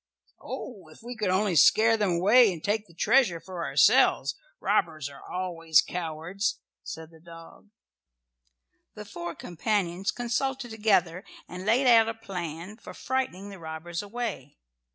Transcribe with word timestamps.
"Oh, 0.41 0.87
if 0.87 1.03
we 1.03 1.15
could 1.15 1.29
only 1.29 1.55
scare 1.55 1.95
them 1.95 2.13
away 2.13 2.51
and 2.51 2.63
take 2.63 2.87
the 2.87 2.93
treasure 2.95 3.39
for 3.39 3.63
ourselves! 3.63 4.33
Robbers 4.59 5.07
are 5.09 5.21
always 5.31 5.79
cowards," 5.79 6.59
said 6.81 7.11
the 7.11 7.19
dog. 7.19 7.69
The 8.95 9.05
four 9.05 9.35
companions 9.35 10.09
consulted 10.09 10.71
together 10.71 11.23
and 11.47 11.67
laid 11.67 11.85
out 11.85 12.09
a 12.09 12.15
plan 12.15 12.77
for 12.77 12.95
frightening 12.95 13.51
the 13.51 13.59
robbers 13.59 14.01
away. 14.01 14.57